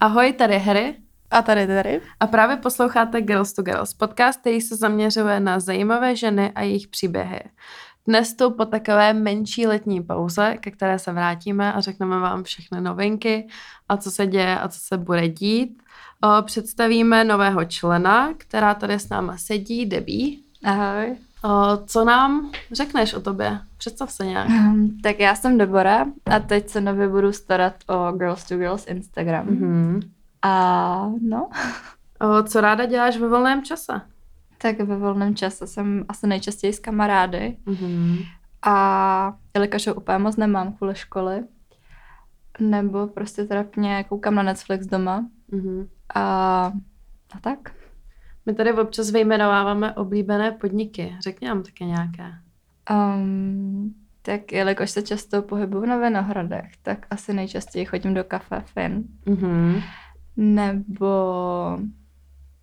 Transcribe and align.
Ahoj, 0.00 0.32
tady 0.32 0.58
Harry. 0.58 0.94
A 1.30 1.42
tady 1.42 1.66
tady. 1.66 2.00
A 2.20 2.26
právě 2.26 2.56
posloucháte 2.56 3.20
Girls 3.20 3.52
to 3.52 3.62
Girls, 3.62 3.94
podcast, 3.94 4.40
který 4.40 4.60
se 4.60 4.76
zaměřuje 4.76 5.40
na 5.40 5.60
zajímavé 5.60 6.16
ženy 6.16 6.52
a 6.54 6.62
jejich 6.62 6.88
příběhy. 6.88 7.40
Dnes 8.06 8.34
tu 8.34 8.50
po 8.50 8.64
takové 8.64 9.12
menší 9.12 9.66
letní 9.66 10.02
pauze, 10.02 10.56
ke 10.60 10.70
které 10.70 10.98
se 10.98 11.12
vrátíme 11.12 11.72
a 11.72 11.80
řekneme 11.80 12.18
vám 12.18 12.44
všechny 12.44 12.80
novinky 12.80 13.48
a 13.88 13.96
co 13.96 14.10
se 14.10 14.26
děje 14.26 14.58
a 14.58 14.68
co 14.68 14.78
se 14.80 14.98
bude 14.98 15.28
dít. 15.28 15.82
Představíme 16.44 17.24
nového 17.24 17.64
člena, 17.64 18.34
která 18.38 18.74
tady 18.74 18.94
s 18.94 19.08
náma 19.08 19.36
sedí, 19.36 19.86
Debbie. 19.86 20.36
Ahoj. 20.64 21.16
Co 21.86 22.04
nám 22.04 22.50
řekneš 22.72 23.14
o 23.14 23.20
tobě? 23.20 23.60
Představ 23.76 24.12
se 24.12 24.26
nějak. 24.26 24.48
Um, 24.48 24.98
tak 25.02 25.20
já 25.20 25.34
jsem 25.34 25.58
Debora 25.58 26.06
a 26.26 26.38
teď 26.38 26.68
se 26.68 26.80
nově 26.80 27.08
budu 27.08 27.32
starat 27.32 27.74
o 27.86 28.12
Girls 28.12 28.44
to 28.44 28.56
Girls 28.56 28.86
Instagram. 28.86 29.46
Mhm. 29.46 30.00
A 30.42 31.10
no, 31.20 31.48
O, 32.20 32.42
co 32.42 32.60
ráda 32.60 32.86
děláš 32.86 33.16
ve 33.16 33.28
volném 33.28 33.62
čase? 33.62 34.00
tak 34.60 34.80
ve 34.80 34.96
volném 34.96 35.34
čase 35.36 35.66
jsem 35.66 36.04
asi 36.08 36.26
nejčastěji 36.26 36.72
s 36.72 36.78
kamarády. 36.78 37.56
Mhm. 37.66 38.18
A 38.62 39.32
jelikož 39.54 39.86
ho 39.86 39.94
úplně 39.94 40.18
moc 40.18 40.36
nemám 40.36 40.72
kvůli 40.72 40.94
školy, 40.94 41.44
nebo 42.60 43.06
prostě 43.06 43.44
trapně 43.44 44.04
koukám 44.08 44.34
na 44.34 44.42
Netflix 44.42 44.86
doma. 44.86 45.26
Mhm. 45.50 45.88
A, 46.14 46.20
a 47.34 47.40
tak. 47.40 47.58
My 48.48 48.54
tady 48.54 48.72
občas 48.72 49.10
vyjmenováváme 49.10 49.94
oblíbené 49.94 50.52
podniky. 50.52 51.16
Řekni 51.20 51.48
nám 51.48 51.62
také 51.62 51.84
nějaké. 51.84 52.34
Um, 52.90 53.94
tak 54.22 54.52
jelikož 54.52 54.90
se 54.90 55.02
často 55.02 55.42
pohybuju 55.42 55.86
na 55.86 55.96
Vinohradech, 55.96 56.70
tak 56.82 57.06
asi 57.10 57.34
nejčastěji 57.34 57.84
chodím 57.84 58.14
do 58.14 58.24
kafe 58.24 58.62
Fin. 58.66 59.04
Mhm. 59.26 59.80
nebo 60.36 61.06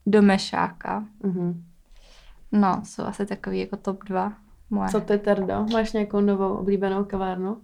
do 0.06 0.22
Mešáka. 0.22 1.06
Mhm. 1.24 1.64
No, 2.52 2.82
jsou 2.84 3.04
asi 3.04 3.26
takový 3.26 3.60
jako 3.60 3.78
top 3.78 4.04
dva 4.04 4.34
moje. 4.70 4.90
Co 4.90 5.02
ty, 5.02 5.18
Terdo? 5.18 5.66
Máš 5.74 5.94
nějakou 5.94 6.22
novou 6.22 6.54
oblíbenou 6.54 7.04
kavárnu? 7.04 7.58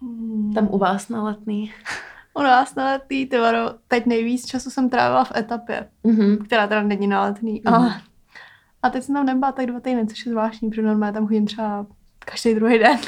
Hmm. 0.00 0.52
Tam 0.54 0.68
u 0.70 0.78
vás 0.78 1.08
na 1.08 1.22
letný. 1.22 1.72
U 2.36 2.42
nás 2.42 2.74
na 2.74 2.84
letný, 2.84 3.26
ty 3.26 3.38
vado, 3.38 3.74
teď 3.88 4.06
nejvíc 4.06 4.46
času 4.46 4.70
jsem 4.70 4.90
trávila 4.90 5.24
v 5.24 5.32
etapě, 5.36 5.88
Mhm. 6.04 6.36
která 6.44 6.66
teda 6.66 6.82
není 6.82 7.06
na 7.06 7.22
letný. 7.22 7.62
Mhm. 7.64 7.74
A, 7.74 8.00
a 8.82 8.90
teď 8.90 9.02
jsem 9.04 9.14
tam 9.14 9.26
nebyla 9.26 9.52
tak 9.52 9.66
dva 9.66 9.80
týdny, 9.80 10.06
což 10.06 10.26
je 10.26 10.32
zvláštní, 10.32 10.70
protože 10.70 10.82
normálně 10.82 11.12
tam 11.12 11.26
chodím 11.26 11.46
třeba 11.46 11.86
každý 12.18 12.54
druhý 12.54 12.78
den. 12.78 12.98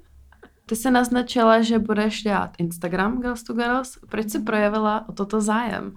Ty 0.66 0.76
jsi 0.76 0.90
naznačila, 0.90 1.62
že 1.62 1.78
budeš 1.78 2.22
dělat 2.22 2.50
Instagram 2.58 3.20
Girls 3.20 3.42
to 3.42 3.52
Girls. 3.52 3.98
Proč 4.10 4.30
jsi 4.30 4.38
projevila 4.38 5.08
o 5.08 5.12
toto 5.12 5.40
zájem? 5.40 5.92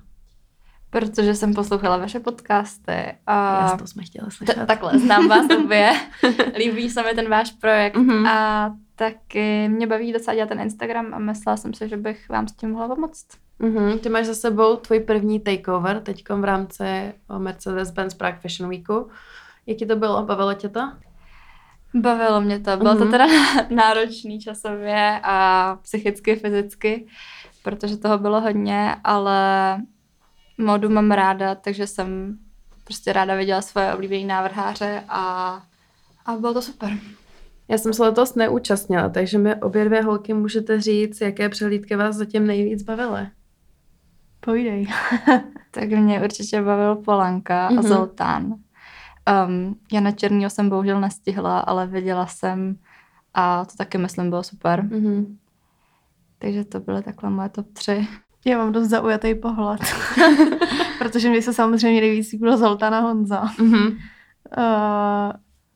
Protože 0.89 1.36
jsem 1.36 1.53
poslouchala 1.53 1.97
vaše 1.97 2.20
podcasty 2.20 3.16
a 3.27 3.61
Jasně, 3.61 3.77
to 3.77 3.88
jsme 3.88 4.03
chtěli 4.03 4.25
t- 4.25 4.31
slyšet. 4.31 4.66
takhle, 4.67 4.99
znám 4.99 5.27
vás 5.27 5.45
obě, 5.64 5.94
líbí 6.58 6.89
se 6.89 7.03
mi 7.03 7.14
ten 7.16 7.30
váš 7.30 7.52
projekt 7.52 7.95
Mhm. 7.95 8.25
a 8.27 8.72
taky 8.95 9.67
mě 9.69 9.88
baví 9.88 10.13
docela 10.13 10.35
dělat 10.35 10.49
ten 10.49 10.59
Instagram 10.59 11.13
a 11.13 11.19
myslela 11.19 11.57
jsem 11.57 11.73
si, 11.73 11.89
že 11.89 11.97
bych 11.97 12.29
vám 12.29 12.47
s 12.47 12.51
tím 12.51 12.71
mohla 12.71 12.95
pomoct. 12.95 13.25
Mhm. 13.59 13.99
Ty 13.99 14.09
máš 14.09 14.25
za 14.25 14.35
sebou 14.35 14.75
tvůj 14.75 14.99
první 14.99 15.39
takeover 15.39 15.99
teď 16.02 16.23
v 16.29 16.43
rámci 16.43 16.83
o, 17.29 17.39
Mercedes-Benz 17.39 18.17
Prague 18.17 18.39
Fashion 18.41 18.69
Weeku. 18.69 19.09
Jaký 19.67 19.85
to 19.85 19.95
bylo? 19.95 20.23
Bavilo 20.25 20.53
tě 20.53 20.69
to? 20.69 20.79
Bavilo 21.95 22.41
mě 22.41 22.59
to. 22.59 22.77
Bylo 22.77 22.95
to 22.95 23.02
Mhm. 23.02 23.11
teda 23.11 23.25
náročný 23.69 24.39
časově 24.39 25.19
a 25.23 25.77
psychicky, 25.81 26.35
fyzicky, 26.35 27.07
protože 27.63 27.97
toho 27.97 28.17
bylo 28.17 28.41
hodně, 28.41 28.95
ale 29.03 29.37
modu 30.57 30.89
mám 30.89 31.11
ráda, 31.11 31.55
takže 31.55 31.87
jsem 31.87 32.37
prostě 32.83 33.13
ráda 33.13 33.35
viděla 33.35 33.61
svoje 33.61 33.93
oblíbené 33.93 34.25
návrháře 34.25 35.03
a, 35.09 35.61
a 36.25 36.31
bylo 36.35 36.53
to 36.53 36.61
super. 36.61 36.91
Já 37.67 37.77
jsem 37.77 37.93
se 37.93 38.03
letos 38.03 38.36
neúčastnila, 38.36 39.09
takže 39.09 39.37
mi 39.37 39.55
obě 39.55 39.86
dvě 39.86 40.02
holky 40.02 40.33
můžete 40.33 40.81
říct, 40.81 41.21
jaké 41.21 41.49
přehlídky 41.49 41.95
vás 41.95 42.15
zatím 42.15 42.48
nejvíc 42.48 42.83
bavily. 42.83 43.27
Povídej. 44.39 44.87
Tak 45.71 45.89
mě 45.89 46.21
určitě 46.23 46.61
bavil 46.61 46.95
Polanka 46.95 47.70
Mhm. 47.70 47.80
a 47.80 47.81
Zoltán. 47.81 48.45
Um, 49.48 49.76
Jana 49.92 50.11
Černýho 50.11 50.49
jsem 50.49 50.70
bohužel 50.70 51.02
nestihla, 51.02 51.59
ale 51.59 51.87
viděla 51.87 52.26
jsem 52.27 52.76
a 53.33 53.65
to 53.65 53.71
taky 53.77 53.97
myslím 53.97 54.30
bylo 54.30 54.43
super. 54.43 54.83
Mhm. 54.83 55.37
Takže 56.39 56.64
to 56.65 56.80
byly 56.80 57.03
takhle 57.03 57.30
moje 57.30 57.49
top 57.49 57.67
tři. 57.73 58.08
Já 58.45 58.58
mám 58.58 58.71
dost 58.71 58.87
zaujatý 58.89 59.36
pohled, 59.36 59.82
protože 60.99 61.30
mě 61.30 61.42
se 61.42 61.53
samozřejmě 61.53 62.02
nejvíc 62.02 62.32
líbilo 62.32 62.58
Zoltana 62.58 62.99
Honza. 62.99 63.43
Mhm. 63.59 63.86
Uh, 63.87 63.93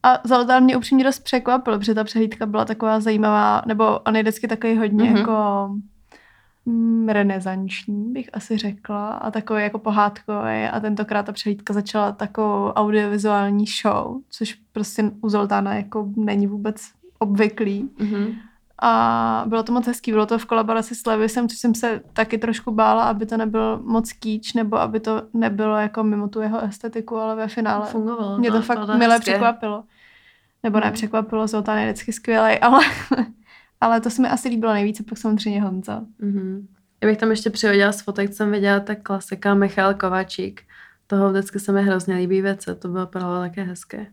a 0.04 0.20
Zoltán 0.24 0.64
mě 0.64 0.78
upřímně 0.78 1.04
dost 1.04 1.20
překvapil, 1.20 1.78
protože 1.78 1.94
ta 1.94 2.04
přehlídka 2.04 2.46
byla 2.46 2.66
taková 2.66 3.00
zajímavá, 3.00 3.62
nebo 3.66 4.00
on 4.00 4.16
je 4.16 4.22
vždycky 4.22 4.48
takový 4.48 4.78
hodně 4.78 5.04
Mhm. 5.04 5.14
mm-hmm. 5.14 5.20
jako 5.20 5.70
mm, 6.66 7.10
renesanční, 7.10 8.14
bych 8.14 8.30
asi 8.34 8.58
řekla, 8.58 9.10
a 9.10 9.32
takový 9.32 9.64
jako 9.64 9.80
pohádkový. 9.80 10.64
A 10.72 10.80
tentokrát 10.80 11.26
ta 11.26 11.32
přehlídka 11.32 11.74
začala 11.74 12.12
takovou 12.12 12.70
audiovizuální 12.70 13.66
show, 13.82 14.18
což 14.30 14.54
prostě 14.74 15.12
u 15.22 15.30
Zoltána 15.30 15.76
jako 15.76 16.10
není 16.16 16.48
vůbec 16.48 16.82
obvyklý. 17.20 17.90
Mhm. 18.00 18.28
A 18.82 19.44
bylo 19.48 19.64
to 19.64 19.72
moc 19.72 19.88
hezký, 19.88 20.12
bylo 20.12 20.26
to 20.26 20.38
v 20.40 20.46
kolaboraci 20.46 20.96
s 20.96 21.06
Levisem, 21.06 21.50
což 21.50 21.58
jsem 21.58 21.76
se 21.76 22.02
taky 22.14 22.38
trošku 22.38 22.72
bála, 22.72 23.04
aby 23.04 23.26
to 23.26 23.38
nebyl 23.38 23.80
moc 23.84 24.14
kýč, 24.14 24.54
nebo 24.54 24.78
aby 24.78 25.00
to 25.00 25.22
nebylo 25.34 25.78
jako 25.78 26.04
mimo 26.04 26.28
tu 26.28 26.42
jeho 26.42 26.64
estetiku, 26.64 27.18
ale 27.18 27.36
ve 27.36 27.48
finále 27.48 27.86
Fungovalo. 27.86 28.38
mě 28.38 28.52
to 28.52 28.56
no, 28.58 28.62
fakt 28.64 28.88
milé 28.88 29.16
hezké. 29.16 29.32
překvapilo. 29.32 29.84
Nebo 30.64 30.80
ne 30.80 30.86
Mhm. 30.86 30.94
překvapilo, 30.94 31.48
Zoltán 31.48 31.78
je 31.78 31.86
vždycky 31.86 32.14
skvělý, 32.14 32.60
ale, 32.62 32.80
ale 33.82 34.02
to 34.02 34.10
se 34.10 34.22
mi 34.22 34.28
asi 34.30 34.50
líbilo 34.50 34.74
nejvíce, 34.74 35.04
pak 35.04 35.18
samozřejmě 35.18 35.62
Honza. 35.62 36.02
Mhm. 36.20 36.68
Já 37.04 37.10
bych 37.10 37.18
tam 37.18 37.30
ještě 37.30 37.50
přihodila 37.50 37.92
z 37.92 38.02
fotek, 38.02 38.34
jsem 38.34 38.52
viděla, 38.52 38.80
tak 38.80 39.02
klasika 39.04 39.54
Michal 39.54 39.94
Kovačík. 39.94 40.62
Toho 41.08 41.30
vždycky 41.32 41.60
se 41.60 41.72
mi 41.72 41.84
hrozně 41.84 42.16
líbí 42.16 42.42
věce, 42.42 42.76
to 42.76 42.88
bylo 42.88 43.08
právě 43.08 43.50
také 43.50 43.64
hezké. 43.64 44.08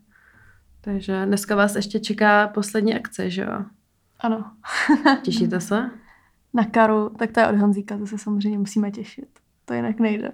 Takže 0.81 1.25
dneska 1.25 1.55
vás 1.55 1.75
ještě 1.75 1.99
čeká 1.99 2.47
poslední 2.47 2.95
akce, 2.95 3.29
že 3.29 3.41
jo? 3.41 3.65
Ano. 4.19 4.51
Těšíte 5.21 5.61
se? 5.61 5.89
Na 6.53 6.65
Karu, 6.65 7.09
tak 7.09 7.31
to 7.31 7.39
je 7.39 7.47
od 7.47 7.55
Honzíka, 7.55 7.97
to 7.97 8.07
se 8.07 8.17
samozřejmě 8.17 8.59
musíme 8.59 8.91
těšit. 8.91 9.29
To 9.65 9.73
jinak 9.73 9.99
nejde. 9.99 10.31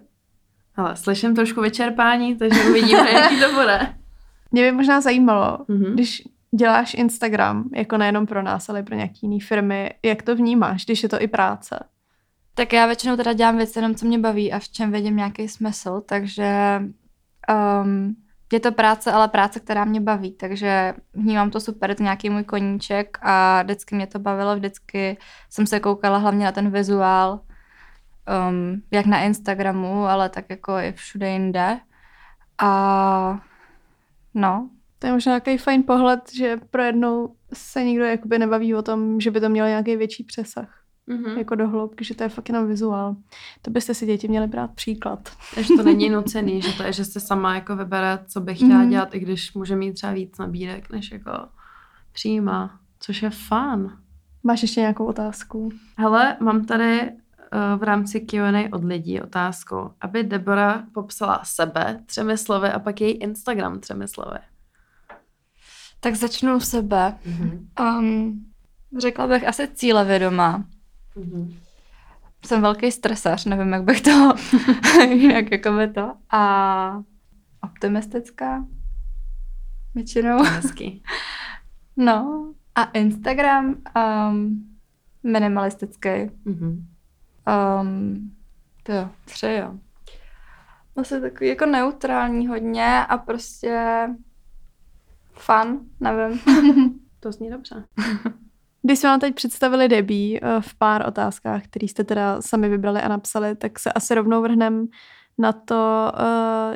Ale 0.75 0.95
slyším 0.95 1.35
trošku 1.35 1.61
vyčerpání, 1.61 2.35
takže 2.35 2.63
uvidíme, 2.69 3.11
jaký 3.13 3.39
to 3.39 3.53
bude. 3.53 3.95
Mě 4.51 4.61
by 4.61 4.71
možná 4.71 5.01
zajímalo, 5.01 5.57
Mhm. 5.67 5.93
když 5.93 6.23
děláš 6.59 6.93
Instagram, 6.93 7.69
jako 7.75 7.97
nejenom 7.97 8.25
pro 8.25 8.41
nás, 8.43 8.69
ale 8.69 8.79
i 8.79 8.83
pro 8.83 8.95
nějaký 8.95 9.19
jiný 9.21 9.39
firmy, 9.39 9.93
jak 10.03 10.21
to 10.23 10.35
vnímáš, 10.35 10.85
když 10.85 11.03
je 11.03 11.09
to 11.09 11.21
i 11.21 11.27
práce? 11.27 11.79
Tak 12.55 12.73
já 12.73 12.85
většinou 12.85 13.15
teda 13.15 13.33
dělám 13.33 13.57
věci 13.57 13.79
jenom, 13.79 13.95
co 13.95 14.05
mě 14.05 14.19
baví 14.19 14.53
a 14.53 14.59
v 14.59 14.69
čem 14.69 14.91
vidím 14.91 15.15
nějaký 15.15 15.47
smysl, 15.47 16.01
takže 16.05 16.81
um, 17.83 18.15
je 18.53 18.59
to 18.59 18.71
práce, 18.71 19.11
ale 19.11 19.27
práce, 19.27 19.59
která 19.59 19.85
mě 19.85 20.01
baví, 20.01 20.31
takže 20.31 20.93
vnímám 21.13 21.51
to 21.51 21.59
super, 21.59 21.89
je 21.89 21.95
to 21.95 22.03
nějaký 22.03 22.29
můj 22.29 22.43
koníček 22.43 23.17
a 23.21 23.61
vždycky 23.63 23.95
mě 23.95 24.07
to 24.07 24.19
bavilo, 24.19 24.55
vždycky 24.55 25.17
jsem 25.49 25.67
se 25.67 25.79
koukala 25.79 26.17
hlavně 26.17 26.45
na 26.45 26.51
ten 26.51 26.71
vizuál, 26.71 27.39
um, 28.49 28.81
jak 28.91 29.05
na 29.05 29.21
Instagramu, 29.21 30.05
ale 30.05 30.29
tak 30.29 30.45
jako 30.49 30.73
i 30.73 30.93
všude 30.93 31.29
jinde. 31.29 31.79
A 32.61 33.39
no, 34.33 34.69
To 34.99 35.07
je 35.07 35.13
možná 35.13 35.29
nějaký 35.29 35.57
fajn 35.57 35.83
pohled, 35.83 36.19
že 36.33 36.57
pro 36.69 36.83
jednou 36.83 37.35
se 37.53 37.83
nikdo 37.83 38.05
jakoby 38.05 38.39
nebaví 38.39 38.75
o 38.75 38.81
tom, 38.81 39.19
že 39.19 39.31
by 39.31 39.41
to 39.41 39.49
mělo 39.49 39.67
nějaký 39.67 39.95
větší 39.95 40.23
přesah. 40.23 40.82
Mhm. 41.07 41.37
Jako 41.37 41.55
do 41.55 41.67
hloubky, 41.69 42.05
že 42.05 42.15
to 42.15 42.23
je 42.23 42.29
fakt 42.29 42.49
jenom 42.49 42.67
vizuál. 42.67 43.15
To 43.61 43.71
byste 43.71 43.93
si 43.93 44.05
děti 44.05 44.27
měli 44.27 44.47
brát 44.47 44.71
příklad. 44.75 45.29
Takže 45.55 45.73
to 45.77 45.83
není 45.83 46.09
nucený, 46.09 46.61
že 46.61 46.71
to 46.77 46.83
je, 46.83 46.93
že 46.93 47.05
se 47.05 47.19
sama 47.19 47.55
jako 47.55 47.75
vybere, 47.75 48.19
co 48.27 48.41
by 48.41 48.55
chtěla 48.55 48.79
Mhm. 48.79 48.89
dělat, 48.89 49.15
i 49.15 49.19
když 49.19 49.53
může 49.53 49.75
mít 49.75 49.93
třeba 49.93 50.13
víc 50.13 50.37
nabídek, 50.37 50.89
než 50.89 51.11
jako 51.11 51.31
přijímá, 52.11 52.79
což 52.99 53.21
je 53.21 53.29
fun. 53.29 53.97
Máš 54.43 54.61
ještě 54.61 54.81
nějakou 54.81 55.05
otázku? 55.05 55.69
Hele, 55.97 56.37
mám 56.39 56.65
tady 56.65 57.01
uh, 57.01 57.79
v 57.79 57.83
rámci 57.83 58.19
Q&A 58.21 58.69
od 58.71 58.83
lidí 58.83 59.21
otázku, 59.21 59.91
aby 60.01 60.23
Debora 60.23 60.83
popsala 60.93 61.41
sebe 61.43 62.03
třemi 62.05 62.37
slovy 62.37 62.69
a 62.69 62.79
pak 62.79 63.01
její 63.01 63.13
Instagram 63.13 63.79
třemi 63.79 64.07
slovy. 64.07 64.37
tak 65.99 66.15
začnu 66.15 66.55
u 66.55 66.59
sebe. 66.59 67.17
Mm-hmm. 67.25 67.99
Um, 67.99 68.45
řekla 68.97 69.27
bych 69.27 69.47
asi 69.47 69.67
cílevědomá. 69.73 70.63
Mm-hmm. 71.15 71.53
jsem 72.45 72.61
velký 72.61 72.91
stresař, 72.91 73.45
nevím, 73.45 73.73
jak 73.73 73.83
bych 73.83 74.01
to, 74.01 74.33
jak 75.33 75.51
jako 75.51 75.71
by 75.71 75.87
to. 75.87 76.13
A 76.31 77.03
optimistická 77.63 78.65
většinou. 79.95 80.43
Hezký. 80.43 81.03
No 81.97 82.47
a 82.75 82.83
Instagram 82.83 83.75
um, 84.29 84.77
minimalistický. 85.23 86.09
Mhm. 86.45 86.87
Um, 87.81 88.31
To 88.83 88.91
jo, 88.91 89.09
tři 89.25 89.47
jo. 89.53 89.73
Asi 90.95 91.21
takový 91.21 91.49
jako 91.49 91.65
neutrální 91.65 92.47
hodně 92.47 93.05
a 93.05 93.17
prostě 93.17 94.07
fun, 95.33 95.79
nevím. 95.99 96.39
To 97.19 97.31
zní 97.31 97.49
dobře. 97.49 97.85
Když 98.85 98.99
jsme 98.99 99.09
vám 99.09 99.19
teď 99.19 99.35
představili 99.35 99.87
Debbie 99.87 100.39
eh, 100.41 100.61
v 100.61 100.75
pár 100.75 101.07
otázkách, 101.07 101.63
které 101.63 101.87
jste 101.87 102.03
teda 102.03 102.41
sami 102.41 102.69
vybrali 102.69 103.01
a 103.01 103.07
napsali, 103.07 103.55
tak 103.55 103.79
se 103.79 103.93
asi 103.93 104.15
rovnou 104.15 104.41
vrhneme 104.41 104.85
na 105.37 105.51
to, 105.51 106.11
uh, 106.13 106.75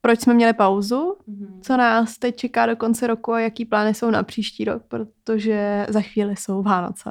proč 0.00 0.20
jsme 0.20 0.34
měli 0.34 0.52
pauzu, 0.52 1.16
Mhm. 1.26 1.60
co 1.62 1.76
nás 1.76 2.18
teď 2.18 2.36
čeká 2.36 2.66
do 2.66 2.76
konce 2.76 3.06
roku 3.06 3.32
a 3.32 3.40
jaký 3.40 3.64
plány 3.64 3.94
jsou 3.94 4.10
na 4.10 4.22
příští 4.22 4.64
rok, 4.64 4.82
protože 4.88 5.86
za 5.88 6.00
chvíli 6.00 6.36
jsou 6.36 6.62
Vánoce. 6.62 7.10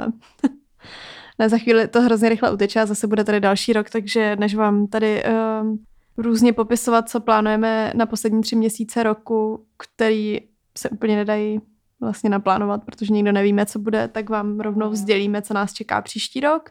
ne, 1.39 1.50
za 1.50 1.57
chvíli 1.57 1.88
to 1.88 2.01
hrozně 2.01 2.29
rychle 2.29 2.51
uteče 2.53 2.81
a 2.81 2.85
zase 2.85 3.07
bude 3.07 3.23
tady 3.23 3.39
další 3.39 3.73
rok, 3.73 3.89
takže 3.89 4.35
než 4.35 4.56
vám 4.56 4.88
tady 4.88 5.23
um, 5.62 5.83
různě 6.18 6.53
popisovat, 6.53 7.09
co 7.09 7.19
plánujeme 7.19 7.91
na 7.95 8.06
poslední 8.06 8.41
tři 8.41 8.56
měsíce 8.56 9.03
roku, 9.03 9.65
který 9.77 10.39
se 10.77 10.89
úplně 10.89 11.15
nedají 11.15 11.59
vlastně 12.01 12.30
naplánovat, 12.30 12.83
protože 12.86 13.13
nikdo 13.13 13.31
nevíme, 13.31 13.65
co 13.65 13.80
bude, 13.80 14.07
tak 14.07 14.30
vám 14.30 14.59
rovnou 14.59 14.95
sdělíme, 14.95 15.42
co 15.42 15.53
nás 15.53 15.74
čeká 15.74 16.01
příští 16.01 16.39
rok. 16.39 16.69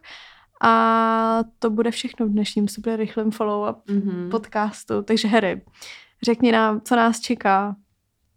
A 0.63 1.39
to 1.59 1.71
bude 1.71 1.91
všechno 1.91 2.27
v 2.27 2.31
dnešním 2.31 2.69
super 2.69 2.99
rychlém 3.01 3.31
follow-up 3.31 3.77
Mhm. 3.91 4.31
podcastu. 4.31 5.03
Takže 5.03 5.29
Harry, 5.29 5.63
řekni 6.23 6.53
nám, 6.53 6.81
co 6.81 6.97
nás 6.97 7.21
čeká 7.21 7.77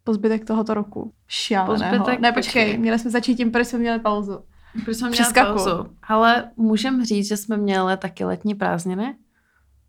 po 0.04 0.14
zbytek 0.14 0.46
tohoto 0.46 0.74
roku. 0.74 1.14
Šíleného. 1.28 1.76
zbytek- 1.76 2.20
Ne, 2.20 2.32
počkej, 2.32 2.64
počkej. 2.66 2.78
měli 2.78 3.00
jsme 3.00 3.12
začít 3.12 3.36
tím, 3.36 3.52
proč 3.52 3.68
jsme 3.68 3.80
měli 3.80 4.00
pauzu. 4.00 4.40
Proč 4.86 4.98
jsme 4.98 5.10
měli 5.10 5.34
pauzu? 5.34 5.70
Ale 6.08 6.52
můžem 6.58 7.06
říct, 7.06 7.28
že 7.28 7.38
jsme 7.38 7.58
měli 7.58 7.98
taky 7.98 8.26
letní 8.26 8.56
prázdniny? 8.56 9.16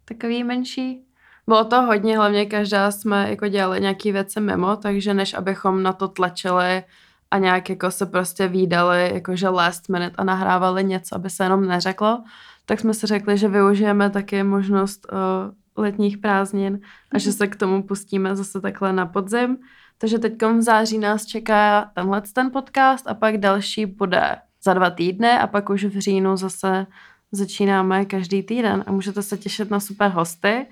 Takový 0.04 0.44
menší? 0.44 1.03
Bylo 1.46 1.64
to 1.64 1.82
hodně, 1.82 2.16
hlavně 2.16 2.46
každá 2.46 2.90
jsme 2.90 3.30
jako 3.30 3.48
dělali 3.48 3.80
nějaký 3.80 4.12
věci 4.12 4.40
mimo, 4.40 4.76
takže 4.76 5.14
než 5.14 5.34
abychom 5.34 5.82
na 5.82 5.92
to 5.92 6.08
tlačili 6.08 6.82
a 7.30 7.38
nějak 7.38 7.70
jako 7.70 7.90
se 7.90 8.06
prostě 8.06 8.48
výdali, 8.48 9.10
jakože 9.14 9.48
last 9.48 9.88
minute 9.88 10.16
a 10.16 10.24
nahrávali 10.24 10.84
něco, 10.84 11.14
aby 11.14 11.30
se 11.30 11.44
jenom 11.44 11.66
neřeklo, 11.66 12.24
tak 12.66 12.80
jsme 12.80 12.94
si 12.94 13.06
řekli, 13.06 13.38
že 13.38 13.48
využijeme 13.48 14.10
taky 14.10 14.42
možnost 14.42 15.06
uh, 15.12 15.82
letních 15.84 16.18
prázdnin 16.18 16.80
a 17.12 17.18
že 17.18 17.32
se 17.32 17.46
k 17.46 17.56
tomu 17.56 17.82
pustíme 17.82 18.36
zase 18.36 18.60
takhle 18.60 18.92
na 18.92 19.06
podzim. 19.06 19.58
Takže 19.98 20.18
teď 20.18 20.42
v 20.42 20.62
září 20.62 20.98
nás 20.98 21.26
čeká 21.26 21.90
tenhle 21.94 22.20
ten 22.20 22.50
podcast 22.50 23.06
a 23.08 23.14
pak 23.14 23.36
další 23.36 23.86
bude 23.86 24.36
za 24.62 24.74
dva 24.74 24.90
týdny 24.90 25.30
a 25.30 25.46
pak 25.46 25.70
už 25.70 25.84
v 25.84 25.98
říjnu 25.98 26.36
zase 26.36 26.86
začínáme 27.32 28.04
každý 28.04 28.42
týden 28.42 28.84
a 28.86 28.92
můžete 28.92 29.22
se 29.22 29.36
těšit 29.36 29.70
na 29.70 29.80
super 29.80 30.10
hosty. 30.10 30.66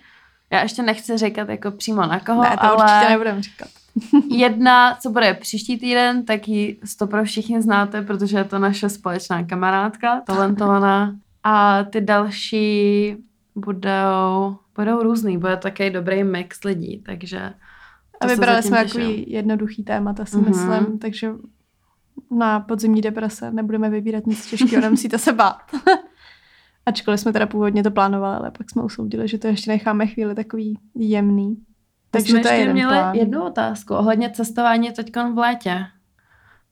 Já 0.52 0.62
ještě 0.62 0.82
nechci 0.82 1.18
říkat 1.18 1.48
jako 1.48 1.70
přímo 1.70 2.00
na 2.06 2.20
koho, 2.20 2.42
ne, 2.42 2.50
to 2.50 2.62
ale 2.62 2.76
určitě 2.84 3.10
nebudeme 3.12 3.42
říkat. 3.42 3.68
jedna, 4.30 4.96
co 5.00 5.10
bude 5.10 5.34
příští 5.34 5.78
týden, 5.78 6.24
tak 6.24 6.48
ji 6.48 6.80
to 6.98 7.06
pro 7.06 7.24
všichni 7.24 7.62
znáte, 7.62 8.02
protože 8.02 8.38
je 8.38 8.44
to 8.44 8.58
naše 8.58 8.88
společná 8.88 9.44
kamarádka, 9.44 10.20
talentovaná. 10.20 11.16
A 11.44 11.84
ty 11.84 12.00
další 12.00 13.16
budou, 13.54 14.56
budou 14.76 15.02
různý, 15.02 15.38
bude 15.38 15.56
takový 15.56 15.90
dobrý 15.90 16.24
mix 16.24 16.64
lidí, 16.64 17.02
takže 17.06 17.52
A 18.20 18.26
vybrali 18.26 18.62
jsme 18.62 18.84
takový 18.84 19.24
jednoduchý 19.28 19.84
témata, 19.84 20.24
si 20.24 20.36
Mhm. 20.36 20.48
myslím, 20.48 20.98
takže 20.98 21.30
na 22.30 22.60
podzimní 22.60 23.00
deprese 23.00 23.50
nebudeme 23.50 23.90
vybírat 23.90 24.26
nic 24.26 24.46
těžkého, 24.50 24.82
nemusíte 24.82 25.18
se 25.18 25.32
bát. 25.32 25.62
Ačkoliv 26.86 27.20
jsme 27.20 27.32
teda 27.32 27.46
původně 27.46 27.82
to 27.82 27.90
plánovali, 27.90 28.36
ale 28.36 28.50
pak 28.50 28.70
jsme 28.70 28.82
usoudili, 28.82 29.28
že 29.28 29.38
to 29.38 29.46
ještě 29.46 29.70
necháme 29.70 30.06
chvíli 30.06 30.34
takový 30.34 30.78
jemný. 30.94 31.56
Takže 32.10 32.30
jsme 32.32 32.40
to 32.40 32.48
je 32.48 32.54
ještě 32.54 32.62
jeden 32.62 32.74
měli 32.74 32.92
plán. 32.92 33.14
jednu 33.14 33.42
otázku 33.44 33.94
ohledně 33.94 34.30
cestování 34.30 34.92
teď 34.92 35.16
v 35.34 35.38
létě. 35.38 35.86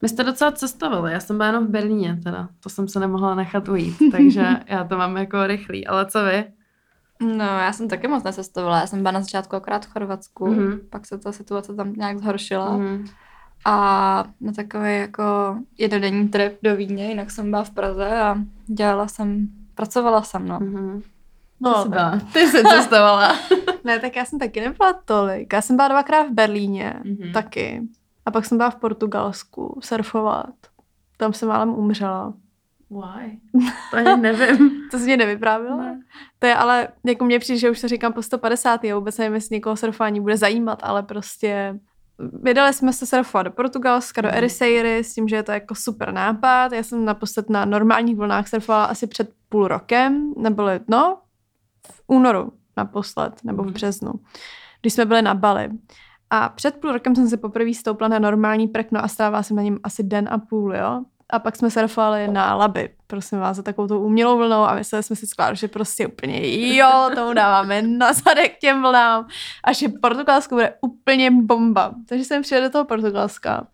Vy 0.02 0.08
jste 0.08 0.24
docela 0.24 0.52
cestovali, 0.52 1.12
já 1.12 1.20
jsem 1.20 1.36
byla 1.36 1.46
jenom 1.46 1.66
v 1.66 1.70
Berlíně 1.70 2.20
teda, 2.24 2.48
to 2.62 2.68
jsem 2.68 2.88
se 2.88 3.00
nemohla 3.00 3.34
nechat 3.34 3.68
ujít, 3.68 3.96
takže 4.12 4.46
já 4.66 4.84
to 4.84 4.98
mám 4.98 5.16
jako 5.16 5.46
rychlý, 5.46 5.86
ale 5.86 6.06
co 6.06 6.24
vy? 6.24 6.44
No, 7.22 7.44
já 7.44 7.72
jsem 7.72 7.88
taky 7.88 8.08
moc 8.08 8.24
necestovala. 8.24 8.80
Já 8.80 8.86
jsem 8.86 8.98
byla 9.02 9.12
na 9.12 9.20
začátku 9.20 9.56
akorát 9.56 9.86
v 9.86 9.92
Chorvatsku, 9.92 10.46
Mhm. 10.46 10.58
mm-hmm. 10.58 10.78
pak 10.90 11.06
se 11.06 11.18
ta 11.18 11.32
situace 11.32 11.74
tam 11.74 11.92
nějak 11.92 12.18
zhoršila. 12.18 12.70
Mm-hmm. 12.70 12.78
Mhm. 12.98 13.04
A 13.64 14.24
na 14.40 14.52
takový 14.52 14.96
jako 14.98 15.22
jednodenní 15.78 16.28
trip 16.28 16.58
do 16.62 16.76
Vídně, 16.76 17.08
jinak 17.08 17.30
jsem 17.30 17.50
byla 17.50 17.64
v 17.64 17.70
Praze 17.70 18.20
a 18.20 18.36
dělala 18.66 19.08
jsem, 19.08 19.48
pracovala 19.80 20.22
jsem, 20.22 20.48
no. 20.48 20.58
Mhm. 20.60 21.02
No, 21.60 21.74
Ty 21.74 21.82
jsi 21.82 21.88
byla. 21.88 22.18
Ty 22.32 22.46
jsi 22.46 22.62
cestovala. 22.64 23.36
Ne, 23.84 23.98
tak 23.98 24.16
já 24.16 24.24
jsem 24.24 24.38
taky 24.38 24.60
nebyla 24.60 24.92
tolik. 25.04 25.52
Já 25.52 25.60
jsem 25.62 25.76
byla 25.76 25.88
dvakrát 25.88 26.22
v 26.22 26.30
Berlíně, 26.32 26.94
Mhm. 27.04 27.14
mm-hmm. 27.14 27.32
taky. 27.32 27.82
A 28.26 28.30
pak 28.30 28.44
jsem 28.44 28.58
byla 28.58 28.70
v 28.70 28.76
Portugalsku 28.76 29.80
surfovat. 29.82 30.54
Tam 31.16 31.32
jsem 31.32 31.48
málem 31.48 31.68
umřela. 31.70 32.34
Why? 32.90 33.38
To 33.90 33.96
ani 33.96 34.22
nevím. 34.22 34.70
To 34.90 34.98
jsi 34.98 35.04
mě 35.04 35.16
nevyprávila? 35.16 35.76
Ne. 35.76 36.00
To 36.38 36.46
je 36.46 36.54
ale, 36.54 36.88
jako 37.06 37.24
mně 37.24 37.38
přijde, 37.38 37.58
že 37.58 37.70
už 37.70 37.80
to 37.80 37.88
říkám 37.88 38.12
po 38.12 38.22
150. 38.22 38.84
a 38.84 38.94
vůbec 38.94 39.18
nevím, 39.18 39.34
jestli 39.34 39.56
někoho 39.56 39.76
surfování 39.76 40.20
bude 40.20 40.36
zajímat, 40.36 40.78
ale 40.82 41.02
prostě 41.02 41.78
vydali 42.42 42.72
jsme 42.72 42.92
se 42.92 43.06
surfovat 43.06 43.46
do 43.46 43.50
Portugalska, 43.52 44.20
do 44.20 44.28
Mhm. 44.28 44.36
Ericeira, 44.38 44.88
s 45.02 45.14
tím, 45.14 45.28
že 45.28 45.36
je 45.36 45.42
to 45.42 45.52
jako 45.52 45.74
super 45.74 46.12
nápad. 46.12 46.72
Já 46.72 46.82
jsem 46.82 47.04
naposled 47.04 47.50
na 47.50 47.64
normálních 47.64 48.16
vlnách 48.16 48.48
surfovala 48.48 48.84
asi 48.84 49.06
před 49.06 49.30
půl 49.48 49.68
rokem, 49.68 50.34
nebo 50.36 50.62
no, 50.88 51.18
v 51.92 52.02
únoru 52.06 52.52
naposled, 52.76 53.44
nebo 53.44 53.62
v 53.62 53.66
Mhm. 53.66 53.74
březnu, 53.74 54.12
když 54.80 54.92
jsme 54.92 55.04
byli 55.04 55.22
na 55.22 55.34
Bali. 55.34 55.70
A 56.30 56.48
před 56.48 56.76
půl 56.76 56.92
rokem 56.92 57.14
jsem 57.14 57.28
se 57.28 57.36
poprvé 57.36 57.74
stoupla 57.74 58.08
na 58.08 58.18
normální 58.18 58.68
prkno 58.68 59.04
a 59.04 59.08
stává 59.08 59.42
jsem 59.42 59.56
na 59.56 59.62
něm 59.62 59.78
asi 59.82 60.02
den 60.02 60.28
a 60.30 60.38
půl, 60.38 60.76
jo. 60.76 61.02
A 61.32 61.38
pak 61.38 61.56
jsme 61.56 61.70
surfovali 61.70 62.28
na 62.28 62.54
Laby, 62.54 62.90
prosím 63.06 63.38
vás, 63.38 63.56
za 63.56 63.62
takovou 63.62 63.88
tou 63.88 64.00
umělou 64.00 64.38
vlnou 64.38 64.62
a 64.62 64.74
mysleli 64.74 65.02
jsme 65.02 65.16
si 65.16 65.26
sklád, 65.26 65.54
že 65.54 65.68
prostě 65.68 66.06
úplně 66.06 66.40
jo, 66.76 67.10
tomu 67.14 67.34
dáváme 67.34 67.82
na 67.82 68.12
zadek 68.12 68.58
těm 68.58 68.82
vlnám 68.82 69.28
a 69.64 69.72
že 69.72 69.88
Portugalsko 69.88 70.54
bude 70.54 70.74
úplně 70.80 71.30
bomba. 71.30 71.94
Takže 72.08 72.24
jsem 72.24 72.42
přijela 72.42 72.66
do 72.66 72.72
toho 72.72 72.84
Portugalska. 72.84 73.66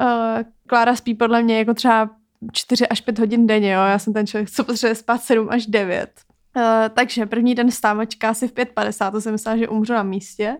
Uh, 0.00 0.42
Klára 0.66 0.96
spí 0.96 1.14
podle 1.14 1.42
mě 1.42 1.58
jako 1.58 1.74
třeba 1.74 2.10
4 2.52 2.88
až 2.88 3.00
5 3.00 3.18
hodin 3.18 3.46
denně, 3.46 3.72
jo. 3.72 3.80
Já 3.80 3.98
jsem 3.98 4.12
ten 4.12 4.26
člověk, 4.26 4.50
co 4.50 4.64
potřebuje 4.64 4.94
spát 4.94 5.22
7 5.22 5.48
až 5.50 5.66
9. 5.66 6.10
Uh, 6.56 6.62
takže 6.94 7.26
první 7.26 7.54
den 7.54 7.70
stávačka 7.70 8.28
asi 8.28 8.48
v 8.48 8.52
5.50, 8.52 9.10
to 9.10 9.20
jsem 9.20 9.32
myslela, 9.32 9.56
že 9.56 9.68
umřu 9.68 9.92
na 9.92 10.02
místě. 10.02 10.56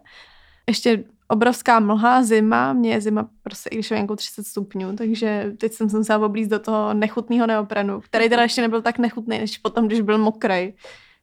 Ještě 0.66 1.04
obrovská 1.28 1.80
mlha, 1.80 2.22
zima, 2.22 2.72
mě 2.72 2.90
je 2.90 3.00
zima 3.00 3.28
prostě, 3.42 3.68
i 3.68 3.74
když 3.74 3.90
je 3.90 3.96
venku 3.96 4.16
30 4.16 4.46
stupňů, 4.46 4.96
takže 4.96 5.52
teď 5.58 5.72
jsem 5.72 5.88
se 5.88 5.96
musela 5.96 6.26
oblízt 6.26 6.50
do 6.50 6.58
toho 6.58 6.94
nechutného 6.94 7.46
neoprenu, 7.46 8.00
který 8.00 8.28
teda 8.28 8.42
ještě 8.42 8.62
nebyl 8.62 8.82
tak 8.82 8.98
nechutný, 8.98 9.38
než 9.38 9.58
potom, 9.58 9.86
když 9.86 10.00
byl 10.00 10.18
mokrý. 10.18 10.74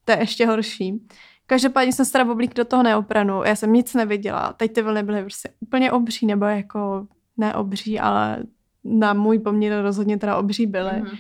To 0.05 0.11
je 0.11 0.19
ještě 0.19 0.45
horší. 0.45 1.07
Každopádně 1.45 1.93
jsem 1.93 2.05
se 2.05 2.11
teda 2.11 2.31
oblík 2.31 2.53
do 2.53 2.65
toho 2.65 2.83
neoprenu, 2.83 3.43
já 3.43 3.55
jsem 3.55 3.73
nic 3.73 3.93
neviděla, 3.93 4.53
teď 4.53 4.73
ty 4.73 4.81
vlny 4.81 5.03
byly 5.03 5.21
prostě 5.21 5.49
úplně 5.59 5.91
obří, 5.91 6.25
nebo 6.25 6.45
jako 6.45 7.07
ne 7.37 7.55
obří, 7.55 7.99
ale 7.99 8.43
na 8.83 9.13
můj 9.13 9.39
poměr 9.39 9.81
rozhodně 9.81 10.17
teda 10.17 10.37
obří 10.37 10.65
byly. 10.65 11.01
Mhm. 11.01 11.17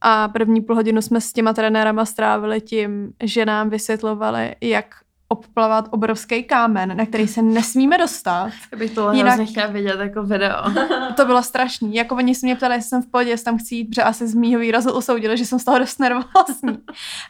A 0.00 0.28
první 0.28 0.60
půl 0.60 0.76
hodinu 0.76 1.02
jsme 1.02 1.20
s 1.20 1.32
těma 1.32 1.52
trenérama 1.52 2.04
strávili 2.04 2.60
tím, 2.60 3.12
že 3.22 3.46
nám 3.46 3.70
vysvětlovali, 3.70 4.54
jak 4.60 4.86
obplavat 5.28 5.88
obrovský 5.90 6.42
kámen, 6.44 6.96
na 6.96 7.06
který 7.06 7.28
se 7.28 7.42
nesmíme 7.42 7.98
dostat. 7.98 8.50
Já 8.72 8.78
bych 8.78 8.90
tohle 8.90 9.14
Jinak- 9.14 9.34
hrozně 9.34 9.46
chtěla 9.46 9.66
vidět 9.66 10.00
jako 10.00 10.22
video. 10.22 10.56
To 11.16 11.24
bylo 11.24 11.42
strašný. 11.42 11.94
Jako 11.94 12.14
oni 12.14 12.34
se 12.34 12.46
mě 12.46 12.56
ptali, 12.56 12.74
jestli 12.74 12.88
jsem 12.88 13.02
v 13.02 13.10
pohodě, 13.10 13.30
jestli 13.30 13.44
tam 13.44 13.58
chci 13.58 13.74
jít, 13.74 13.84
protože 13.84 14.02
asi 14.02 14.28
z 14.28 14.34
mýho 14.34 14.60
výrazu 14.60 14.92
usoudili, 14.92 15.36
že 15.36 15.46
jsem 15.46 15.58
z 15.58 15.64
toho 15.64 15.78
dost 15.78 15.98
nervózní. 16.00 16.78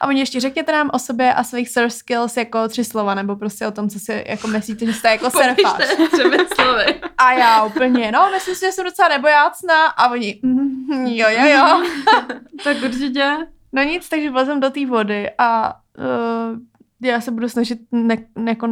A 0.00 0.06
oni 0.06 0.20
ještě 0.20 0.40
řekněte 0.40 0.72
nám 0.72 0.90
o 0.92 0.98
sobě 0.98 1.34
a 1.34 1.44
svých 1.44 1.70
surf 1.70 1.92
skills 1.92 2.36
jako 2.36 2.68
tři 2.68 2.84
slova, 2.84 3.14
nebo 3.14 3.36
prostě 3.36 3.66
o 3.66 3.70
tom, 3.70 3.88
co 3.88 3.98
si 3.98 4.24
jako 4.28 4.48
myslíte, 4.48 4.86
že 4.86 4.92
jste 4.92 5.08
jako 5.08 5.30
třemi 5.30 6.38
slovy. 6.54 7.00
A 7.18 7.32
já 7.32 7.64
úplně, 7.64 8.12
no, 8.12 8.28
myslím 8.34 8.54
si, 8.54 8.66
že 8.66 8.72
jsem 8.72 8.84
docela 8.84 9.08
nebojácná. 9.08 9.86
A 9.86 10.08
oni, 10.10 10.40
mm, 10.42 11.06
jo, 11.06 11.26
jo, 11.30 11.46
jo. 11.46 11.82
tak 12.64 12.76
určitě. 12.84 13.36
No 13.72 13.82
nic, 13.82 14.08
takže 14.08 14.30
vlezem 14.30 14.60
do 14.60 14.70
té 14.70 14.86
vody 14.86 15.30
a 15.38 15.74
uh, 15.98 16.58
já 17.02 17.20
se 17.20 17.30
budu 17.30 17.48
snažit 17.48 17.78
ne, 17.92 18.16
ne, 18.38 18.50
jako 18.50 18.68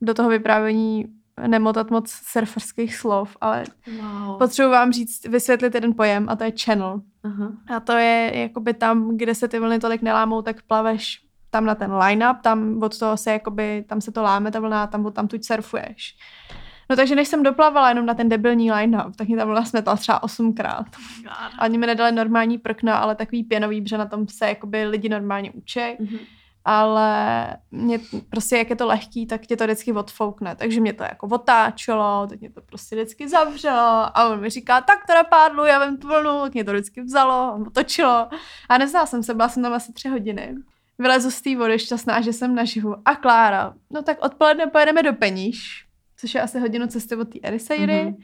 do 0.00 0.14
toho 0.14 0.28
vyprávění 0.28 1.06
nemotat 1.46 1.90
moc 1.90 2.10
surferských 2.10 2.96
slov, 2.96 3.36
ale 3.40 3.64
Wow. 4.00 4.38
potřebuji 4.38 4.70
vám 4.70 4.92
říct, 4.92 5.24
vysvětlit 5.26 5.74
jeden 5.74 5.94
pojem 5.94 6.28
a 6.28 6.36
to 6.36 6.44
je 6.44 6.52
channel. 6.64 7.00
Aha. 7.24 7.52
A 7.76 7.80
to 7.80 7.92
je 7.92 8.30
jakoby 8.34 8.74
tam, 8.74 9.16
kde 9.16 9.34
se 9.34 9.48
ty 9.48 9.58
vlny 9.58 9.78
tolik 9.78 10.02
nelámou, 10.02 10.42
tak 10.42 10.62
plaveš 10.62 11.20
tam 11.50 11.64
na 11.64 11.74
ten 11.74 11.92
line-up, 11.94 12.40
tam 12.42 12.82
od 12.82 12.98
toho 12.98 13.16
se 13.16 13.32
jakoby, 13.32 13.84
tam 13.88 14.00
se 14.00 14.12
to 14.12 14.22
láme 14.22 14.50
ta 14.50 14.60
vlna, 14.60 14.86
tam 14.86 15.12
tam 15.12 15.28
tu 15.28 15.36
surfuješ. 15.42 16.16
No 16.90 16.96
takže 16.96 17.14
než 17.14 17.28
jsem 17.28 17.42
doplavala 17.42 17.88
jenom 17.88 18.06
na 18.06 18.14
ten 18.14 18.28
debilní 18.28 18.72
line-up, 18.72 19.16
tak 19.16 19.28
mě 19.28 19.36
ta 19.36 19.44
vlna 19.44 19.64
smetla 19.64 19.96
třeba 19.96 20.22
osmkrát. 20.22 20.86
A 21.58 21.64
oni 21.64 21.78
mi 21.78 21.86
nedali 21.86 22.12
normální 22.12 22.58
prkna, 22.58 22.96
ale 22.96 23.14
takový 23.14 23.44
pěnový, 23.44 23.82
protože 23.82 23.98
na 23.98 24.06
tom 24.06 24.28
se 24.28 24.48
jakoby 24.48 24.84
lidi 24.84 25.08
normálně 25.08 25.50
učí. 25.50 25.80
Mhm. 26.00 26.18
Ale 26.64 27.46
mě 27.70 28.00
prostě, 28.30 28.56
jak 28.56 28.70
je 28.70 28.76
to 28.76 28.86
lehký, 28.86 29.26
tak 29.26 29.46
tě 29.46 29.56
to 29.56 29.64
vždycky 29.64 29.92
odfoukne. 29.92 30.56
Takže 30.56 30.80
mě 30.80 30.92
to 30.92 31.02
jako 31.02 31.26
otáčelo, 31.26 32.26
teď 32.26 32.40
mě 32.40 32.50
to 32.50 32.60
prostě 32.60 32.96
vždycky 32.96 33.28
zavřelo 33.28 34.18
a 34.18 34.28
on 34.28 34.40
mi 34.40 34.50
říká, 34.50 34.80
tak 34.80 35.06
to 35.06 35.14
napádlu, 35.14 35.64
já 35.64 35.86
vím 35.86 35.96
tu 35.96 36.08
vlnu, 36.08 36.40
tak 36.42 36.54
mě 36.54 36.64
to 36.64 36.72
vždycky 36.72 37.02
vzalo, 37.02 37.58
otočilo. 37.66 38.28
A 38.68 38.78
neznala 38.78 39.06
jsem 39.06 39.22
se, 39.22 39.34
byla 39.34 39.48
jsem 39.48 39.62
tam 39.62 39.72
asi 39.72 39.92
tři 39.92 40.08
hodiny. 40.08 40.54
Vylezu 40.98 41.30
z 41.30 41.40
té 41.40 41.56
vody 41.56 41.78
šťastná, 41.78 42.20
že 42.20 42.32
jsem 42.32 42.54
naživu. 42.54 42.96
A 43.04 43.14
Klára, 43.14 43.74
no 43.90 44.02
tak 44.02 44.24
odpoledne 44.24 44.66
pojedeme 44.66 45.02
do 45.02 45.12
Peníž, 45.12 45.86
což 46.16 46.34
je 46.34 46.42
asi 46.42 46.58
hodinu 46.58 46.86
cesty 46.86 47.16
od 47.16 47.28
té 47.28 47.38
Eriseiry. 47.42 48.04
Mm-hmm. 48.04 48.16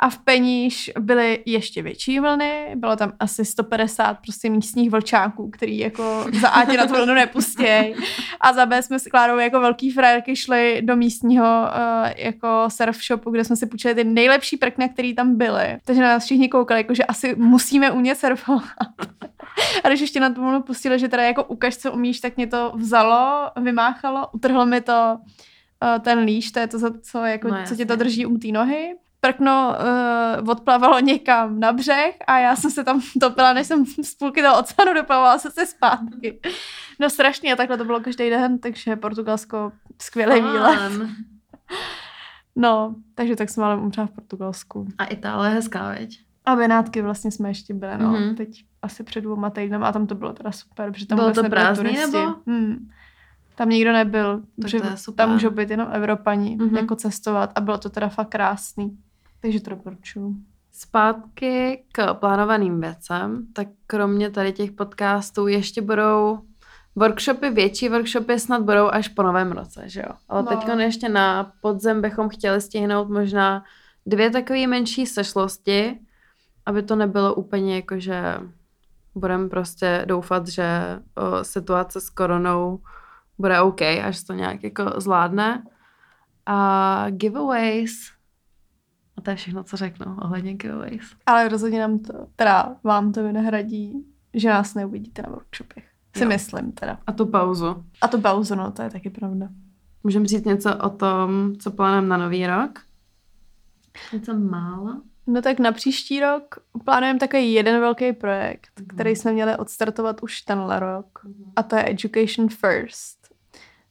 A 0.00 0.10
v 0.10 0.18
Peníž 0.18 0.90
byly 0.98 1.42
ještě 1.46 1.82
větší 1.82 2.20
vlny, 2.20 2.72
bylo 2.74 2.96
tam 2.96 3.12
asi 3.20 3.44
150 3.44 4.14
prostě 4.14 4.50
místních 4.50 4.90
vlčáků, 4.90 5.50
který 5.50 5.78
jako 5.78 6.24
za 6.40 6.48
A 6.48 6.72
na 6.72 6.86
tu 6.86 6.94
vlnu 6.94 7.14
nepustěj. 7.14 7.94
A 8.40 8.52
za 8.52 8.66
B 8.66 8.82
jsme 8.82 8.98
s 8.98 9.06
Klárou 9.06 9.38
jako 9.38 9.60
velký 9.60 9.90
frajerky 9.90 10.36
šli 10.36 10.82
do 10.82 10.96
místního 10.96 11.44
uh, 11.44 12.10
jako 12.16 12.64
surf 12.68 12.96
shopu, 13.06 13.30
kde 13.30 13.44
jsme 13.44 13.56
si 13.56 13.66
půjčili 13.66 13.94
ty 13.94 14.04
nejlepší 14.04 14.56
prkny, 14.56 14.88
které 14.88 15.14
tam 15.14 15.36
byly. 15.36 15.78
Takže 15.84 16.02
na 16.02 16.08
nás 16.08 16.24
všichni 16.24 16.48
koukali, 16.48 16.80
jako, 16.80 16.94
že 16.94 17.04
asi 17.04 17.34
musíme 17.38 17.90
umět 17.90 18.18
surfovat. 18.18 18.64
A 19.84 19.88
když 19.88 20.00
ještě 20.00 20.20
na 20.20 20.30
tu 20.30 20.40
vlnu 20.40 20.62
pustili, 20.62 20.98
že 20.98 21.08
teda 21.08 21.22
jako 21.22 21.44
ukaž, 21.44 21.76
co 21.76 21.92
umíš, 21.92 22.20
tak 22.20 22.36
mě 22.36 22.46
to 22.46 22.72
vzalo, 22.76 23.50
vymáchalo, 23.62 24.28
utrhlo 24.32 24.66
mi 24.66 24.80
to 24.80 25.18
uh, 25.18 26.02
ten 26.02 26.18
líš, 26.18 26.52
to 26.52 26.58
je 26.58 26.66
to, 26.66 26.78
co, 27.02 27.24
jako, 27.24 27.48
no, 27.48 27.56
co 27.68 27.76
ti 27.76 27.86
to 27.86 27.96
drží 27.96 28.26
u 28.26 28.38
té 28.38 28.48
nohy 28.48 28.94
prkno 29.20 29.76
uh, 30.42 30.50
odplavalo 30.50 31.00
někam 31.00 31.60
na 31.60 31.72
břeh 31.72 32.16
a 32.26 32.38
já 32.38 32.56
jsem 32.56 32.70
se 32.70 32.84
tam 32.84 33.00
topila, 33.20 33.52
než 33.52 33.66
jsem 33.66 33.86
z 33.86 34.14
půlky 34.14 34.42
toho 34.42 34.58
oceánu 34.58 34.94
doplavovala 34.94 35.38
se 35.38 35.50
se 35.50 35.66
zpátky. 35.66 36.40
No 37.00 37.10
strašně 37.10 37.52
a 37.52 37.56
takhle 37.56 37.78
to 37.78 37.84
bylo 37.84 38.00
každý 38.00 38.30
den, 38.30 38.58
takže 38.58 38.96
Portugalsko 38.96 39.72
skvělý 40.02 40.40
výlet. 40.40 40.92
No, 42.56 42.94
takže 43.14 43.36
tak 43.36 43.50
jsme 43.50 43.64
ale 43.64 43.76
umřela 43.76 44.06
v 44.06 44.10
Portugalsku. 44.10 44.86
A 44.98 45.04
Itálie 45.04 45.54
hezká, 45.54 45.88
veď? 45.88 46.20
A 46.44 46.56
Benátky 46.56 47.02
vlastně 47.02 47.30
jsme 47.30 47.50
ještě 47.50 47.74
byli, 47.74 47.98
no. 47.98 48.12
Mm-hmm. 48.12 48.36
Teď 48.36 48.64
asi 48.82 49.04
před 49.04 49.20
dvěma 49.20 49.50
týdnem 49.50 49.84
a 49.84 49.92
tam 49.92 50.06
to 50.06 50.14
bylo 50.14 50.32
teda 50.32 50.52
super, 50.52 50.92
protože 50.92 51.06
tam 51.06 51.18
bylo 51.18 51.32
to 51.32 51.42
prázdný 51.42 51.92
nebo? 51.92 52.34
Hmm. 52.46 52.88
Tam 53.54 53.68
nikdo 53.68 53.92
nebyl, 53.92 54.42
protože 54.60 54.80
tam 55.14 55.32
můžou 55.32 55.50
být 55.50 55.70
jenom 55.70 55.88
Evropani, 55.92 56.56
mm-hmm. 56.56 56.76
jako 56.76 56.96
cestovat 56.96 57.52
a 57.54 57.60
bylo 57.60 57.78
to 57.78 57.90
teda 57.90 58.08
fakt 58.08 58.28
krásný. 58.28 58.98
Takže 59.40 59.60
to 59.60 59.70
doporučuju. 59.70 60.36
Zpátky 60.72 61.84
k 61.92 62.14
plánovaným 62.14 62.80
věcem, 62.80 63.46
tak 63.52 63.68
kromě 63.86 64.30
tady 64.30 64.52
těch 64.52 64.72
podcastů 64.72 65.46
ještě 65.46 65.82
budou 65.82 66.38
workshopy, 66.96 67.50
větší 67.50 67.88
workshopy 67.88 68.38
snad 68.38 68.62
budou 68.62 68.88
až 68.88 69.08
po 69.08 69.22
novém 69.22 69.52
roce, 69.52 69.88
že 69.88 70.00
jo? 70.00 70.14
Ale 70.28 70.42
no. 70.42 70.48
teď 70.48 70.58
ještě 70.78 71.08
na 71.08 71.52
podzem 71.60 72.02
bychom 72.02 72.28
chtěli 72.28 72.60
stihnout 72.60 73.08
možná 73.08 73.64
dvě 74.06 74.30
takové 74.30 74.66
menší 74.66 75.06
sešlosti, 75.06 75.98
aby 76.66 76.82
to 76.82 76.96
nebylo 76.96 77.34
úplně 77.34 77.76
jako, 77.76 78.00
že 78.00 78.38
budeme 79.14 79.48
prostě 79.48 80.04
doufat, 80.06 80.48
že 80.48 80.66
o, 81.14 81.44
situace 81.44 82.00
s 82.00 82.10
koronou 82.10 82.80
bude 83.38 83.60
OK, 83.60 83.82
až 83.82 84.22
to 84.22 84.32
nějak 84.32 84.64
jako 84.64 84.84
zvládne. 84.96 85.62
A 86.46 87.06
giveaways, 87.10 87.92
a 89.18 89.20
to 89.20 89.30
je 89.30 89.36
všechno, 89.36 89.64
co 89.64 89.76
řeknu 89.76 90.16
ohledně 90.22 90.54
giveaways. 90.54 91.16
Ale 91.26 91.48
rozhodně 91.48 91.80
nám 91.80 91.98
to, 91.98 92.12
teda 92.36 92.76
vám 92.84 93.12
to 93.12 93.22
vynahradí, 93.22 94.04
že 94.34 94.48
nás 94.48 94.74
neuvidíte 94.74 95.22
na 95.22 95.28
workshopech. 95.28 95.84
Si 96.16 96.22
jo. 96.22 96.28
myslím 96.28 96.72
teda. 96.72 96.98
A 97.06 97.12
tu 97.12 97.26
pauzu. 97.26 97.84
A 98.00 98.08
tu 98.08 98.20
pauzu, 98.20 98.54
no, 98.54 98.72
to 98.72 98.82
je 98.82 98.90
taky 98.90 99.10
pravda. 99.10 99.48
Můžeme 100.04 100.26
říct 100.26 100.44
něco 100.44 100.76
o 100.76 100.88
tom, 100.90 101.52
co 101.58 101.70
plánujeme 101.70 102.08
na 102.08 102.16
nový 102.16 102.46
rok? 102.46 102.78
Něco 104.12 104.34
málo? 104.34 105.02
No 105.26 105.42
tak 105.42 105.58
na 105.58 105.72
příští 105.72 106.20
rok 106.20 106.54
plánujeme 106.84 107.18
takový 107.18 107.52
jeden 107.52 107.80
velký 107.80 108.12
projekt, 108.12 108.70
mm. 108.80 108.86
který 108.86 109.16
jsme 109.16 109.32
měli 109.32 109.56
odstartovat 109.56 110.22
už 110.22 110.40
tenhle 110.40 110.80
rok. 110.80 111.20
Mm. 111.24 111.52
A 111.56 111.62
to 111.62 111.76
je 111.76 111.90
Education 111.90 112.48
First. 112.48 113.18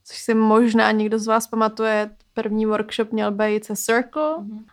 Což 0.03 0.17
si 0.17 0.33
možná 0.33 0.91
někdo 0.91 1.19
z 1.19 1.27
vás 1.27 1.47
pamatuje, 1.47 2.09
první 2.33 2.65
workshop 2.65 3.11
měl 3.11 3.31
být 3.31 3.65
se 3.65 3.75
Circle. 3.75 4.37
Mm 4.39 4.65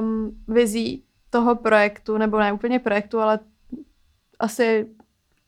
um, 0.00 0.36
vizí 0.48 1.04
toho 1.30 1.56
projektu, 1.56 2.18
nebo 2.18 2.38
ne 2.38 2.52
úplně 2.52 2.78
projektu, 2.78 3.20
ale 3.20 3.38
asi 4.38 4.86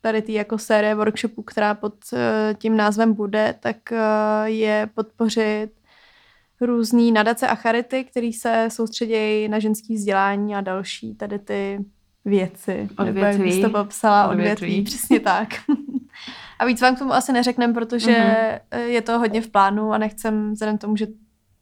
tady 0.01 0.23
ty 0.23 0.33
jako 0.33 0.59
série 0.59 0.95
workshopů, 0.95 1.43
která 1.43 1.75
pod 1.75 1.95
uh, 2.13 2.19
tím 2.59 2.77
názvem 2.77 3.15
bude, 3.15 3.55
tak 3.61 3.77
uh, 3.93 3.99
je 4.45 4.89
podpořit 4.95 5.71
různý 6.61 7.13
nadace 7.13 7.49
a 7.49 7.55
charity, 7.55 8.05
které 8.05 8.31
se 8.41 8.69
soustředějí 8.71 9.49
na 9.49 9.59
ženský 9.59 9.95
vzdělání 9.95 10.55
a 10.55 10.61
další 10.61 11.15
tady 11.15 11.39
ty 11.39 11.85
věci. 12.25 12.89
Odvětví. 12.99 13.39
Nebo 13.39 13.55
jak 13.55 13.73
to 13.73 13.85
popsala, 13.85 14.29
odvětví. 14.29 14.67
odvětví, 14.67 14.83
přesně 14.85 15.21
tak. 15.21 15.49
a 16.59 16.65
víc 16.65 16.81
vám 16.81 16.97
k 16.97 16.99
tomu 16.99 17.13
asi 17.13 17.33
neřekneme, 17.33 17.75
protože 17.75 18.11
mm-hmm. 18.11 18.79
je 18.87 19.03
to 19.03 19.19
hodně 19.19 19.41
v 19.41 19.49
plánu 19.49 19.93
a 19.93 19.99
nechcem, 19.99 20.53
vzhledem 20.53 20.79
tomu, 20.79 20.97
že 20.97 21.07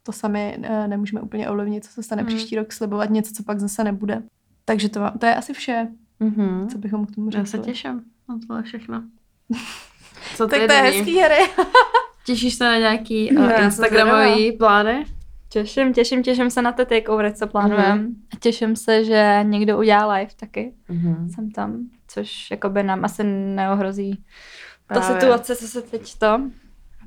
to 0.02 0.12
sami 0.12 0.58
eh, 0.62 0.88
nemůžeme 0.88 1.20
úplně 1.20 1.50
ovlivnit, 1.50 1.84
co 1.84 1.90
se 1.90 2.02
stane 2.02 2.22
mm. 2.22 2.28
příští 2.28 2.56
rok, 2.56 2.72
slibovat 2.72 3.10
něco, 3.10 3.34
co 3.34 3.42
pak 3.42 3.60
zase 3.60 3.84
nebude. 3.84 4.22
Takže 4.64 4.88
to, 4.88 5.00
to 5.18 5.26
je 5.26 5.34
asi 5.34 5.52
vše, 5.52 5.88
mm-hmm. 6.20 6.68
co 6.68 6.78
bychom 6.78 7.06
k 7.06 7.14
tomu 7.14 7.30
řekli. 7.30 7.40
Já 7.40 7.46
se 7.46 7.58
těším 7.58 8.02
na 8.28 8.38
tohle 8.46 8.62
všechno. 8.62 9.02
Co 10.36 10.46
tak 10.46 10.66
to 10.66 10.72
je 10.72 10.80
hezký 10.80 11.18
hry. 11.18 11.36
Těšíš 12.26 12.54
se 12.54 12.64
na 12.64 12.78
nějaký 12.78 13.36
uh, 13.36 13.62
Instagramový 13.62 14.52
plány? 14.52 15.04
Těším, 15.48 15.92
těším, 15.92 16.22
těším 16.22 16.50
se 16.50 16.62
na 16.62 16.72
ty 16.72 16.86
takeovery, 16.86 17.34
co 17.34 17.46
plánujeme. 17.46 18.02
Mm-hmm. 18.02 18.14
Těším 18.40 18.76
se, 18.76 19.04
že 19.04 19.40
někdo 19.42 19.78
udělá 19.78 20.14
live 20.14 20.30
taky. 20.36 20.74
Mm-hmm. 20.90 21.34
Jsem 21.34 21.50
tam, 21.50 21.78
což 22.08 22.50
jakoby 22.50 22.82
nám 22.82 23.04
asi 23.04 23.24
neohrozí 23.24 24.24
Právě. 24.86 25.08
ta 25.08 25.14
situace, 25.14 25.56
co 25.56 25.66
se 25.66 25.82
teď 25.82 26.18
to. 26.18 26.40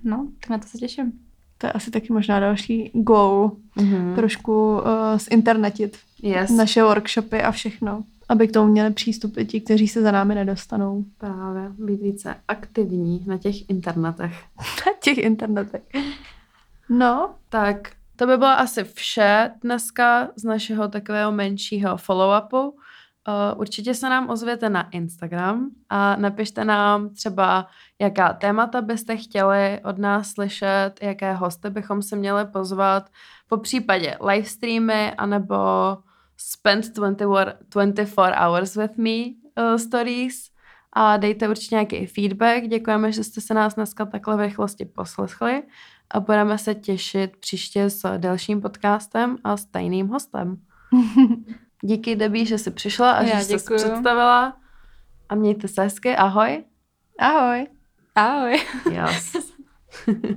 No, 0.04 0.28
tak 0.40 0.50
na 0.50 0.58
to 0.58 0.68
se 0.68 0.78
těším 0.78 1.25
to 1.65 1.69
je 1.69 1.74
asi 1.74 1.91
taky 1.91 2.13
možná 2.13 2.39
další 2.39 2.91
goal, 2.93 3.51
mm-hmm. 3.77 4.15
trošku 4.15 4.74
uh, 4.74 4.81
zinternetit 5.17 5.98
yes. 6.22 6.50
naše 6.50 6.84
workshopy 6.84 7.41
a 7.41 7.51
všechno, 7.51 8.03
aby 8.29 8.48
k 8.48 8.51
tomu 8.51 8.72
měli 8.72 8.93
přístup 8.93 9.38
i 9.38 9.45
ti, 9.45 9.62
kteří 9.62 9.88
se 9.88 10.01
za 10.01 10.12
námi 10.12 10.36
nedostanou. 10.36 11.05
Právě, 11.17 11.72
být 11.77 12.01
více 12.01 12.36
aktivní 12.48 13.24
na 13.27 13.38
těch 13.38 13.69
internetech. 13.69 14.43
na 14.86 14.91
těch 15.01 15.17
internetech. 15.17 15.81
No. 16.89 17.36
Tak 17.50 17.91
to 18.15 18.27
by 18.27 18.38
bylo 18.38 18.50
asi 18.50 18.84
vše 18.84 19.51
dneska 19.62 20.29
z 20.36 20.43
našeho 20.43 20.88
takového 20.88 21.31
menšího 21.31 21.95
follow-upu. 21.95 22.74
Uh, 23.27 23.60
určitě 23.60 23.94
se 23.94 24.10
nám 24.10 24.29
ozvěte 24.29 24.70
na 24.70 24.89
Instagram 24.89 25.70
a 25.89 26.15
napište 26.15 26.65
nám 26.65 27.10
třeba, 27.10 27.67
jaká 28.00 28.34
témata 28.34 28.82
byste 28.82 29.17
chtěli 29.17 29.79
od 29.84 29.98
nás 29.98 30.32
slyšet, 30.32 30.91
jaké 31.01 31.34
hosty 31.34 31.70
bychom 31.70 32.01
se 32.01 32.15
měli 32.15 32.46
pozvat, 32.46 33.10
po 33.48 33.58
případě 33.58 34.17
livestreamy 34.22 35.13
anebo 35.13 35.55
spend 36.38 36.86
24 36.96 38.34
hours 38.38 38.75
with 38.75 38.98
me 38.98 39.12
uh, 39.12 39.77
stories 39.77 40.50
a 40.94 41.17
dejte 41.17 41.50
určitě 41.50 41.75
nějaký 41.75 42.05
feedback. 42.05 42.67
Děkujeme, 42.67 43.12
že 43.12 43.24
jste 43.24 43.41
se 43.41 43.53
nás 43.53 43.75
dneska 43.75 44.05
takhle 44.05 44.38
v 44.38 44.39
rychlosti 44.39 44.86
poslechli 44.86 45.63
a 46.12 46.20
budeme 46.20 46.58
se 46.58 46.75
těšit 46.75 47.38
příště 47.38 47.89
s 47.89 48.17
dalším 48.17 48.62
podcastem 48.62 49.38
a 49.44 49.58
s 49.58 49.65
tajným 49.65 50.08
hostem. 50.08 50.58
Díky, 51.86 52.15
Debbie, 52.15 52.46
že 52.46 52.58
jsi 52.58 52.72
přišla 52.72 53.12
a 53.12 53.24
Já 53.24 53.39
že 53.39 53.46
jsi 53.46 53.60
se 53.60 53.75
představila. 53.75 54.58
A 55.30 55.36
mějte 55.36 55.68
se 55.68 55.82
hezky. 55.82 56.15
Ahoj. 56.15 56.63
Ahoj. 57.20 57.68
Ahoj. 58.15 58.62
Yes. 58.92 59.34